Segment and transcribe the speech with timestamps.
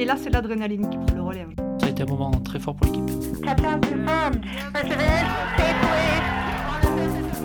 [0.00, 1.42] Et là, c'est l'adrénaline qui prend le relais.
[1.42, 1.76] hein.
[1.78, 3.04] Ça a été un moment très fort pour l'équipe.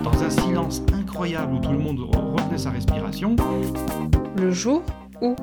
[0.01, 3.35] Dans un silence incroyable où tout le monde retenait sa respiration,
[4.37, 4.83] Le jour
[5.21, 5.35] où.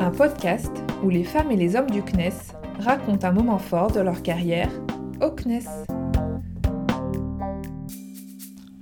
[0.00, 0.72] Un podcast
[1.04, 2.32] où les femmes et les hommes du CNES
[2.80, 4.70] racontent un moment fort de leur carrière
[5.22, 5.62] au CNES.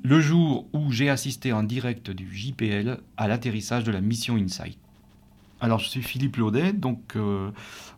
[0.06, 4.78] le jour où j'ai assisté en direct du JPL à l'atterrissage de la mission Insight.
[5.64, 7.50] Alors je suis Philippe Laudet, donc euh,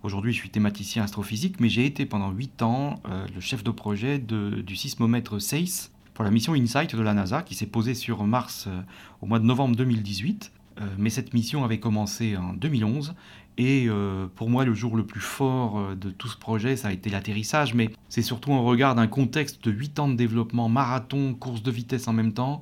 [0.04, 3.72] aujourd'hui je suis thématicien astrophysique, mais j'ai été pendant 8 ans euh, le chef de
[3.72, 8.22] projet du sismomètre SACE pour la mission Insight de la NASA qui s'est posée sur
[8.22, 8.82] Mars euh,
[9.20, 10.52] au mois de novembre 2018.
[10.78, 13.16] Euh, mais cette mission avait commencé en 2011
[13.58, 13.88] et
[14.36, 17.72] pour moi le jour le plus fort de tout ce projet ça a été l'atterrissage,
[17.72, 21.70] mais c'est surtout en regard d'un contexte de 8 ans de développement, marathon, course de
[21.70, 22.60] vitesse en même temps,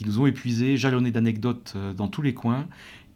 [0.00, 2.66] qui nous ont épuisés, jalonnés d'anecdotes euh, dans tous les coins.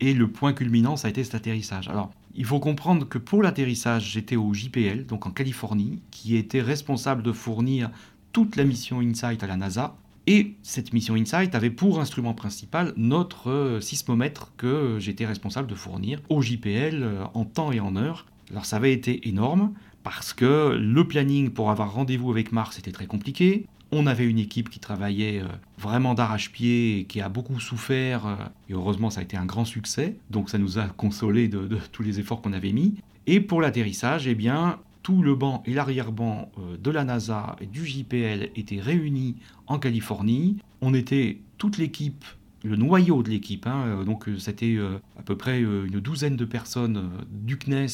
[0.01, 1.88] Et le point culminant, ça a été cet atterrissage.
[1.88, 6.61] Alors, il faut comprendre que pour l'atterrissage, j'étais au JPL, donc en Californie, qui était
[6.61, 7.91] responsable de fournir
[8.33, 9.97] toute la mission InSight à la NASA.
[10.27, 15.75] Et cette mission InSight avait pour instrument principal notre euh, sismomètre que j'étais responsable de
[15.75, 18.27] fournir au JPL euh, en temps et en heure.
[18.51, 22.92] Alors ça avait été énorme parce que le planning pour avoir rendez-vous avec Mars était
[22.92, 23.67] très compliqué.
[23.97, 25.47] On avait une équipe qui travaillait euh,
[25.78, 28.27] vraiment d'arrache-pied et qui a beaucoup souffert.
[28.27, 28.34] euh,
[28.69, 30.17] Et heureusement, ça a été un grand succès.
[30.31, 32.97] Donc ça nous a consolés de, tous les efforts qu'on avait mis.
[33.28, 37.67] Et pour l'atterrissage, eh bien, tout le banc et l'arrière-banc euh, de la NASA et
[37.67, 39.36] du JPL étaient réunis
[39.69, 40.56] en Californie.
[40.81, 42.25] On était toute l'équipe,
[42.64, 43.64] le noyau de l'équipe.
[43.69, 44.77] hein, donc c'était
[45.17, 47.86] à peu près une douzaine de personnes du CNES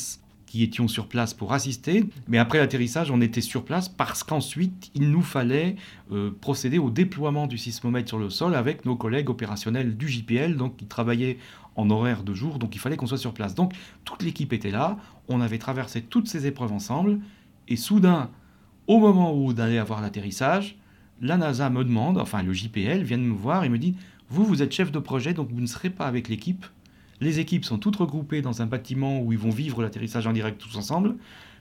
[0.50, 2.04] qui étions sur place pour assister.
[2.26, 5.76] Mais après l'atterrissage, on était sur place parce qu'ensuite, il nous fallait
[6.10, 10.56] euh, procéder au déploiement du sismomètre sur le sol avec nos collègues opérationnels du JPL,
[10.56, 11.38] donc qui travaillaient
[11.76, 13.54] en horaire de jour, donc il fallait qu'on soit sur place.
[13.54, 14.96] Donc toute l'équipe était là,
[15.28, 17.20] on avait traversé toutes ces épreuves ensemble,
[17.68, 18.28] et soudain,
[18.88, 20.76] au moment où allait avoir l'atterrissage,
[21.20, 23.94] la NASA me demande, enfin le JPL vient de me voir et me dit,
[24.28, 26.66] vous, vous êtes chef de projet, donc vous ne serez pas avec l'équipe.
[27.20, 30.60] Les équipes sont toutes regroupées dans un bâtiment où ils vont vivre l'atterrissage en direct
[30.60, 31.16] tous ensemble.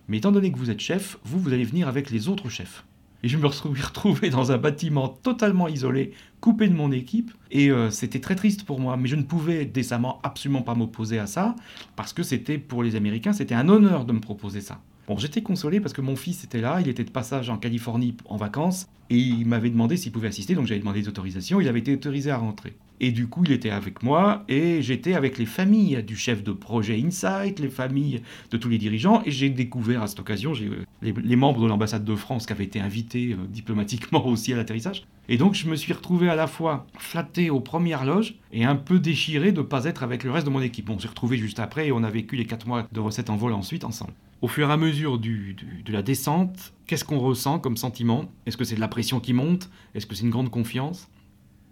[0.08, 2.86] Mais étant donné que vous êtes chef, vous, vous allez venir avec les autres chefs.
[3.24, 7.32] Et je me suis retrouvé dans un bâtiment totalement isolé, coupé de mon équipe.
[7.52, 8.96] Et euh, c'était très triste pour moi.
[8.96, 11.56] Mais je ne pouvais décemment absolument pas m'opposer à ça,
[11.96, 14.80] parce que c'était pour les Américains, c'était un honneur de me proposer ça.
[15.10, 18.16] Bon, j'étais consolé parce que mon fils était là, il était de passage en Californie
[18.26, 21.68] en vacances, et il m'avait demandé s'il pouvait assister, donc j'avais demandé des autorisations, il
[21.68, 22.76] avait été autorisé à rentrer.
[23.00, 26.52] Et du coup, il était avec moi, et j'étais avec les familles du chef de
[26.52, 28.22] projet Insight, les familles
[28.52, 31.68] de tous les dirigeants, et j'ai découvert à cette occasion j'ai, euh, les, membres de
[31.68, 35.04] l'ambassade de France qui avaient été invités euh, diplomatiquement aussi à l'atterrissage.
[35.30, 38.76] Et donc, je me suis retrouvé à la fois flatté aux premières loges et un
[38.76, 40.90] peu déchiré de ne pas être avec le reste de mon équipe.
[40.90, 43.36] On s'est retrouvé juste après et on a vécu les 4 mois de recettes en
[43.36, 44.14] vol ensuite ensemble.
[44.42, 45.56] Au fur et à mesure du-
[45.86, 48.26] de la descente, qu'est-ce qu'on ressent comme sentiment?
[48.46, 49.70] Est-ce que c'est de la pression qui monte?
[49.96, 51.10] Est-ce que c'est une grande confiance?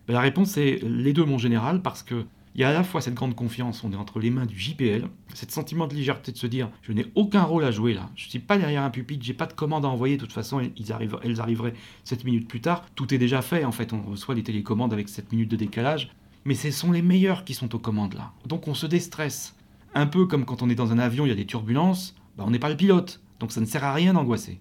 [0.08, 2.26] Ben, La réponse est les deux, mon général, parce que
[2.58, 4.58] il y a à la fois cette grande confiance, on est entre les mains du
[4.58, 8.10] JPL, cet sentiment de légèreté de se dire je n'ai aucun rôle à jouer là,
[8.16, 10.34] je ne suis pas derrière un pupitre, j'ai pas de commande à envoyer, de toute
[10.34, 14.02] façon ils elles arriveraient 7 minutes plus tard, tout est déjà fait en fait, on
[14.02, 16.12] reçoit les télécommandes avec 7 minutes de décalage,
[16.46, 19.56] mais ce sont les meilleurs qui sont aux commandes là, donc on se déstresse.
[19.94, 22.44] Un peu comme quand on est dans un avion, il y a des turbulences, ben,
[22.48, 24.60] on n'est pas le pilote, donc ça ne sert à rien d'angoisser.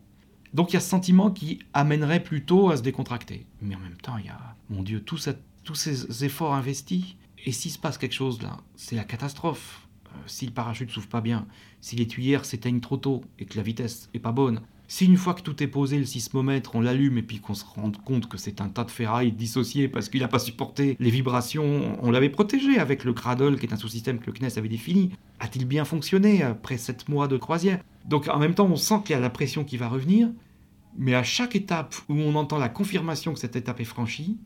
[0.52, 3.46] Donc il y a ce sentiment qui amènerait plutôt à se décontracter.
[3.60, 7.16] Mais en même temps, il y a, mon Dieu, tous ces efforts investis.
[7.46, 9.86] Et s'il se passe quelque chose là, c'est la catastrophe.
[10.06, 11.46] Euh, si le parachute s'ouvre pas bien,
[11.80, 15.16] si les tuyères s'éteignent trop tôt et que la vitesse est pas bonne, si une
[15.16, 18.28] fois que tout est posé, le sismomètre, on l'allume et puis qu'on se rend compte
[18.28, 22.10] que c'est un tas de ferraille dissocié parce qu'il n'a pas supporté les vibrations, on
[22.10, 25.12] l'avait protégé avec le Cradle qui est un sous-système que le CNES avait défini.
[25.40, 27.80] A-t-il bien fonctionné après 7 mois de croisière?
[28.04, 30.28] Donc en même temps, on sent qu'il y a la pression qui va revenir,
[30.96, 34.36] mais à chaque étape où on entend la confirmation que cette étape est franchie,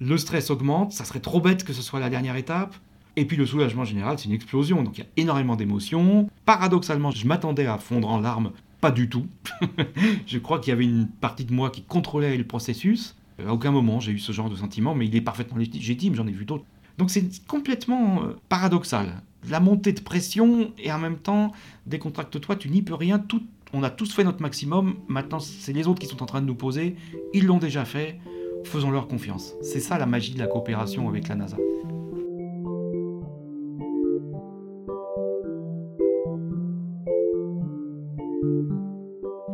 [0.00, 2.74] le stress augmente, ça serait trop bête que ce soit la dernière étape.
[3.16, 6.30] Et puis le soulagement général, c'est une explosion, donc il y a énormément d'émotions.
[6.46, 9.26] Paradoxalement, je m'attendais à fondre en larmes, pas du tout.
[10.26, 13.16] je crois qu'il y avait une partie de moi qui contrôlait le processus.
[13.44, 16.26] À aucun moment j'ai eu ce genre de sentiment, mais il est parfaitement légitime, j'en
[16.26, 16.64] ai vu d'autres.
[16.98, 19.22] Donc c'est complètement euh, paradoxal.
[19.48, 21.52] La montée de pression et en même temps,
[21.86, 23.42] décontracte-toi, tu n'y peux rien, tout,
[23.72, 26.46] on a tous fait notre maximum, maintenant c'est les autres qui sont en train de
[26.46, 26.96] nous poser,
[27.32, 28.18] ils l'ont déjà fait,
[28.64, 29.54] faisons-leur confiance.
[29.62, 31.56] C'est ça la magie de la coopération avec la NASA.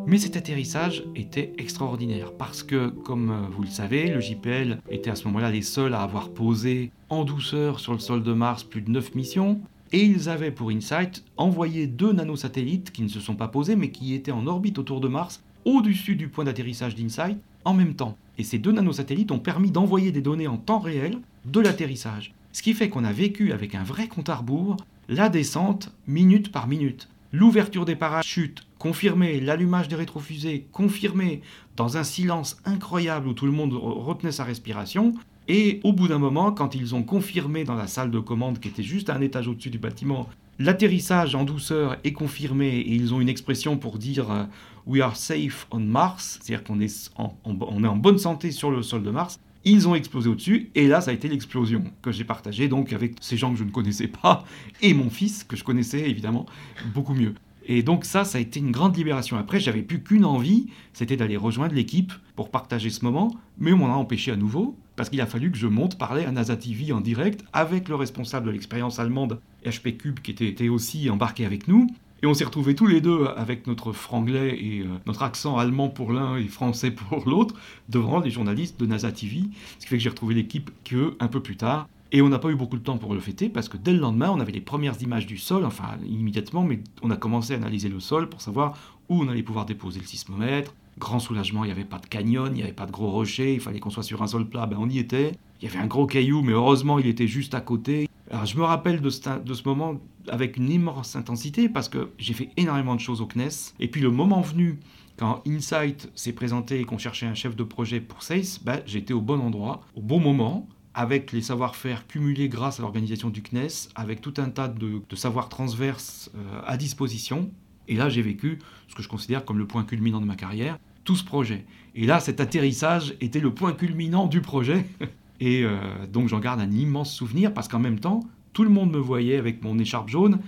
[0.09, 5.11] Mais cet atterrissage était extraordinaire parce que, comme euh, vous le savez, le JPL était
[5.11, 8.63] à ce moment-là les seuls à avoir posé en douceur sur le sol de Mars
[8.63, 9.61] plus de 9 missions.
[9.93, 13.91] Et ils avaient pour Insight envoyé deux nanosatellites qui ne se sont pas posés mais
[13.91, 18.17] qui étaient en orbite autour de Mars, au-dessus du point d'atterrissage d'Insight, en même temps.
[18.39, 22.35] Et ces deux nanosatellites ont permis d'envoyer des données en temps réel de l'atterrissage.
[22.53, 24.77] Ce qui fait qu'on a vécu avec un vrai compte à rebours
[25.09, 27.09] la descente minute par minute.
[27.33, 31.43] L'ouverture des parachutes confirmée, l'allumage des rétrofusées confirmé,
[31.77, 35.15] dans un silence incroyable où tout le monde retenait sa respiration.
[35.49, 38.69] Et au bout d'un moment, quand ils ont confirmé dans la salle de commande qui
[38.69, 40.29] était juste un étage au-dessus du bâtiment,
[40.59, 44.45] l'atterrissage en douceur est confirmé et ils ont une expression pour dire euh,
[44.87, 47.11] We are safe on Mars, c'est-à-dire qu'on est,
[47.45, 49.41] on est en bonne santé sur le sol de Mars.
[49.65, 53.17] Ils ont explosé au-dessus, et là, ça a été l'explosion que j'ai partagée donc avec
[53.21, 54.45] ces gens que je ne connaissais pas,
[54.81, 56.47] et mon fils, que je connaissais évidemment
[56.95, 57.35] beaucoup mieux.
[57.69, 59.37] Et donc ça, ça a été une grande libération.
[59.37, 63.79] Après, j'avais plus qu'une envie, c'était d'aller rejoindre l'équipe pour partager ce moment, mais on
[63.79, 66.57] m'en a empêché à nouveau, parce qu'il a fallu que je monte parler à NASA
[66.57, 71.45] TV en direct avec le responsable de l'expérience allemande HP Cube qui était aussi embarqué
[71.45, 71.89] avec nous.
[72.23, 75.91] Et on s'est retrouvés tous les deux avec notre franglais et euh, notre accent allemand
[75.91, 77.55] pour l'un et français pour l'autre
[77.89, 79.43] devant les journalistes de NASA TV.
[79.79, 81.87] Ce qui fait que j'ai retrouvé l'équipe que un peu plus tard.
[82.13, 83.99] Et on n'a pas eu beaucoup de temps pour le fêter parce que dès le
[83.99, 87.57] lendemain, on avait les premières images du sol, enfin immédiatement, mais on a commencé à
[87.57, 90.75] analyser le sol pour savoir où on allait pouvoir déposer le sismomètre.
[90.99, 93.55] Grand soulagement, il n'y avait pas de canyon, il n'y avait pas de gros rochers,
[93.55, 95.33] il fallait qu'on soit sur un sol plat, ben on y était.
[95.61, 98.09] Il y avait un gros caillou, mais heureusement il était juste à côté.
[98.31, 102.51] Alors je me rappelle de ce, moment avec une immense intensité parce que j'ai fait
[102.57, 103.75] énormément de choses au CNES.
[103.79, 104.81] Et puis le moment venu,
[105.17, 109.15] quand Insight s'est présenté et qu'on cherchait un chef de projet pour SACE, ben, j'étais
[109.15, 113.91] au bon endroit, au bon moment, avec les savoir-faire cumulés grâce à l'organisation du CNES,
[113.95, 117.51] avec tout un tas de, savoirs transverses euh, à disposition.
[117.87, 118.59] Et là, j'ai vécu
[118.89, 121.67] ce que je considère comme le point culminant de ma carrière, tout ce projet.
[121.95, 124.87] Et là, cet atterrissage était le point culminant du projet.
[125.39, 125.77] Et euh,
[126.11, 128.21] donc j'en garde un immense souvenir parce qu'en même temps,
[128.55, 130.39] tout le monde me voyait avec mon écharpe jaune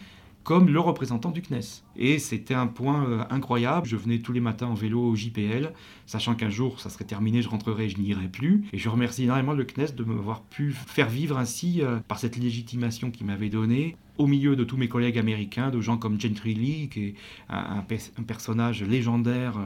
[0.45, 1.83] comme le représentant du CNES.
[1.97, 3.87] Et c'était un point euh, incroyable.
[3.87, 5.73] Je venais tous les matins en vélo au JPL,
[6.07, 8.65] sachant qu'un jour ça serait terminé, je rentrerai, je n'irai plus.
[8.73, 12.37] Et je remercie énormément le CNES de m'avoir pu faire vivre ainsi, euh, par cette
[12.37, 16.55] légitimation qu'il m'avait donnée, au milieu de tous mes collègues américains, de gens comme Gentry
[16.55, 17.15] Lee, qui est
[17.49, 17.85] un,
[18.27, 19.59] personnage légendaire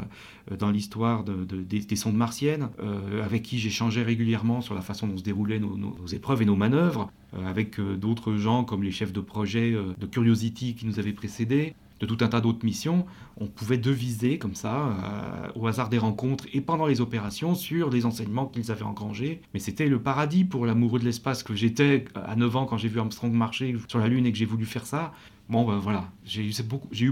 [0.50, 5.16] euh, dans l'histoire des, sondes martiennes, euh, avec qui j'échangeais régulièrement sur la façon dont
[5.16, 9.20] se déroulaient nos, épreuves et nos manœuvres, euh, avec d'autres gens comme les chefs de
[9.20, 13.06] projet de Curiosity qui nous avaient précédés, de tout un tas d'autres missions,
[13.36, 17.90] on pouvait deviser comme ça, euh, au hasard des rencontres et pendant les opérations, sur
[17.90, 19.40] les enseignements qu'ils avaient engrangés.
[19.54, 22.88] Mais c'était le paradis pour l'amoureux de l'espace que j'étais à 9 ans quand j'ai
[22.88, 25.12] vu Armstrong marcher sur la Lune et que j'ai voulu faire ça.
[25.48, 26.52] Bon, ben voilà, j'ai eu,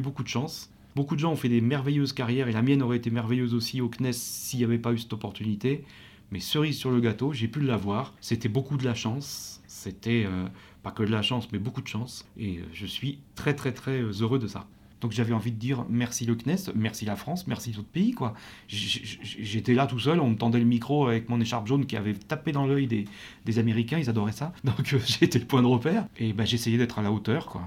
[0.01, 0.73] beaucoup, de chance.
[0.97, 3.81] Beaucoup de gens ont fait des merveilleuses carrières et la mienne aurait été merveilleuse aussi
[3.81, 5.85] au CNES s'il n'y avait pas eu cette opportunité.
[6.33, 8.15] Mais cerise sur le gâteau, j'ai pu l'avoir.
[8.21, 9.61] C'était beaucoup de la chance.
[9.69, 10.47] C'était euh,
[10.83, 12.27] pas que de la chance, mais beaucoup de chance.
[12.37, 14.67] Et euh, je suis très très très heureux de ça.
[15.01, 18.13] Donc j'avais envie de dire merci le CNES, merci la France, merci d'autres pays.
[18.13, 18.35] quoi.
[18.69, 22.15] J'étais là tout seul, on me tendait le micro avec mon écharpe jaune qui avait
[22.15, 24.53] tapé dans l'œil des, Américains, ils adoraient ça.
[24.65, 27.47] Donc euh, été le point de repère et bah, j'essayais d'être à la hauteur.
[27.47, 27.63] quoi.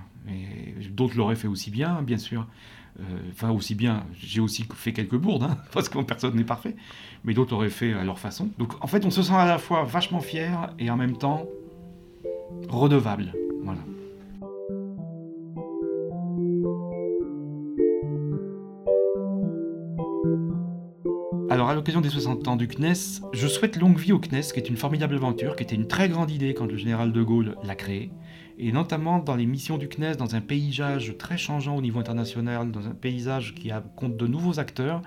[0.90, 2.48] d'autres l'auraient fait aussi bien, bien sûr.
[3.00, 6.76] Euh, enfin, aussi bien, j'ai aussi fait quelques bourdes, hein, parce que personne n'est parfait,
[7.24, 8.50] mais d'autres l'auraient fait à leur façon.
[8.60, 11.46] Donc en fait, on se sent à la fois vachement fier et en même temps
[12.70, 13.34] redevable.
[13.64, 13.82] Voilà.
[21.64, 24.60] Alors, à l'occasion des 60 ans du CNES, je souhaite longue vie au CNES, qui
[24.60, 27.56] est une formidable aventure, qui était une très grande idée quand le général de Gaulle
[27.64, 28.12] l'a créé,
[28.58, 32.70] et notamment dans les missions du CNES, dans un paysage très changeant au niveau international,
[32.70, 35.04] dans un paysage qui compte de nouveaux acteurs.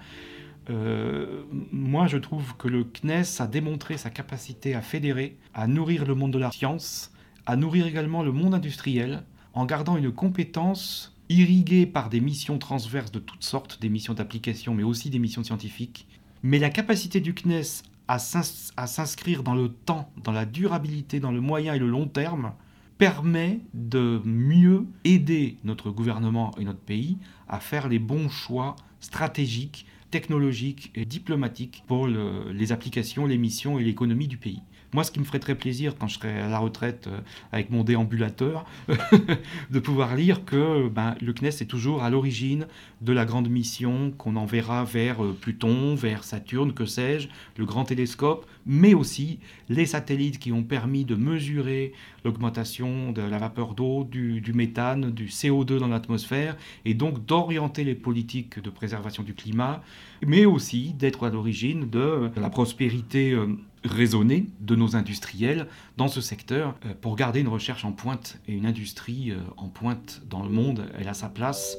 [0.70, 6.06] Euh, moi, je trouve que le CNES a démontré sa capacité à fédérer, à nourrir
[6.06, 7.12] le monde de la science,
[7.44, 13.12] à nourrir également le monde industriel, en gardant une compétence irriguée par des missions transverses
[13.12, 16.06] de toutes sortes, des missions d'application, mais aussi des missions scientifiques,
[16.46, 21.40] mais la capacité du CNES à s'inscrire dans le temps, dans la durabilité, dans le
[21.40, 22.52] moyen et le long terme,
[22.98, 29.86] permet de mieux aider notre gouvernement et notre pays à faire les bons choix stratégiques,
[30.10, 34.62] technologiques et diplomatiques pour les applications, les missions et l'économie du pays.
[34.92, 37.20] Moi, ce qui me ferait très plaisir quand je serai à la retraite euh,
[37.52, 38.64] avec mon déambulateur,
[39.70, 42.66] de pouvoir lire que ben, le CNES est toujours à l'origine
[43.02, 47.84] de la grande mission qu'on enverra vers euh, Pluton, vers Saturne, que sais-je, le grand
[47.84, 51.92] télescope, mais aussi les satellites qui ont permis de mesurer
[52.24, 57.94] l'augmentation de la vapeur d'eau, du, méthane, du CO2 dans l'atmosphère, et donc d'orienter les
[57.94, 59.82] politiques de préservation du climat,
[60.26, 63.32] mais aussi d'être à l'origine de la prospérité.
[63.32, 63.46] Euh,
[63.86, 68.52] raisonnée de nos industriels dans ce secteur euh, pour garder une recherche en pointe et
[68.52, 70.90] une industrie euh, en pointe dans le monde.
[70.98, 71.78] Elle a sa place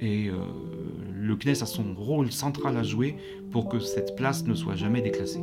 [0.00, 0.30] et
[1.12, 3.16] le CNES a son rôle central à jouer
[3.50, 5.40] pour que cette place ne soit jamais déclassée.